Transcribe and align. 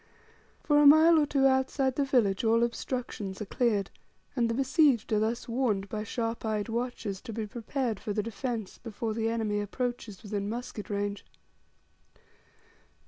For 0.63 0.79
a 0.79 0.87
mile 0.87 1.19
or 1.19 1.27
two 1.27 1.45
outside 1.45 1.93
the 1.95 2.03
village 2.03 2.43
all 2.43 2.63
obstructions 2.63 3.39
are 3.39 3.45
cleared, 3.45 3.91
and 4.35 4.49
the 4.49 4.55
besieged 4.55 5.13
are 5.13 5.19
thus 5.19 5.47
warned 5.47 5.89
by 5.89 6.03
sharp 6.03 6.43
eyed 6.43 6.69
watchers 6.69 7.21
to 7.21 7.31
be 7.31 7.45
prepared 7.45 7.99
for 7.99 8.11
the 8.11 8.23
defence 8.23 8.79
before 8.79 9.13
the 9.13 9.29
enemy 9.29 9.59
approaches 9.61 10.23
within 10.23 10.49
musket 10.49 10.89
range. 10.89 11.23